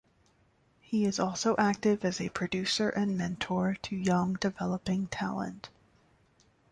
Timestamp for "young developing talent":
3.95-5.69